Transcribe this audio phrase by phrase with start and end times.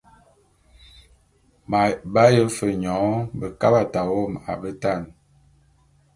[2.13, 3.07] B’aye fe nyoň
[3.39, 5.01] bekabat awom a betan.